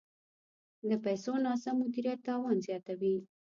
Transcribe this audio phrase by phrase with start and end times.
[0.89, 3.15] د پیسو ناسم مدیریت تاوان زیاتوي.